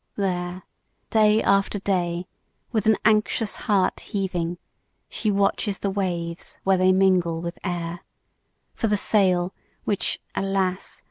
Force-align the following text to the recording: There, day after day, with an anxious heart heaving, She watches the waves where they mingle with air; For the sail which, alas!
There, 0.15 0.63
day 1.11 1.43
after 1.43 1.77
day, 1.77 2.25
with 2.71 2.87
an 2.87 2.97
anxious 3.05 3.55
heart 3.55 3.99
heaving, 3.99 4.57
She 5.07 5.29
watches 5.29 5.77
the 5.77 5.91
waves 5.91 6.57
where 6.63 6.77
they 6.79 6.91
mingle 6.91 7.39
with 7.39 7.59
air; 7.63 7.99
For 8.73 8.87
the 8.87 8.97
sail 8.97 9.53
which, 9.83 10.19
alas! 10.33 10.99